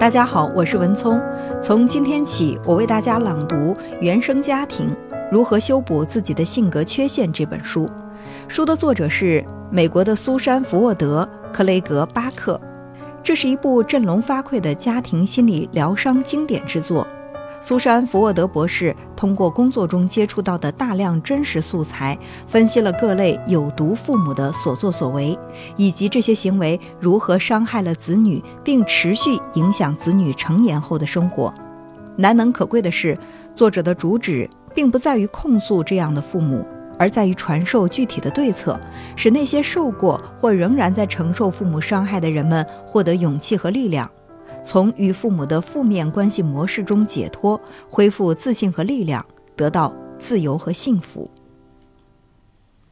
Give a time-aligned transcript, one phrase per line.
[0.00, 1.20] 大家好，我是文聪。
[1.62, 3.54] 从今天起，我为大家朗读
[4.00, 4.96] 《原生家庭
[5.30, 7.86] 如何修补自己的性格缺陷》这本书。
[8.48, 12.58] 书的作者是美国的苏珊·福沃德·克雷格巴克。
[13.22, 17.06] 这是一部振聋发聩的家庭心理疗伤经典之作。
[17.62, 25.38] 苏珊·福沃德博士通过工作中接触到的大量真实素材，分析了各类有毒父母的所作所为，
[25.76, 31.52] 以及这些行为如何伤害了子女，并持续影响子女成年后的生活。
[32.16, 33.16] 难能可贵的是，
[33.54, 36.64] 作者的主旨并不在于控诉这样的父母，
[36.98, 38.80] 而在于传授具体的对策，
[39.16, 44.10] 使那些受过或仍然在承受父母伤害的人们获得勇气和力量。
[44.64, 49.24] 从与父母的负面关系模式中解脱，恢复自信和力量，
[49.56, 51.30] 得到自由和幸福。